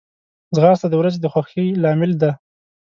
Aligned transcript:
ځغاسته 0.55 0.87
د 0.89 0.93
ورځې 1.01 1.19
د 1.21 1.25
خوښۍ 1.33 1.67
لامل 1.83 2.11
ده 2.21 2.31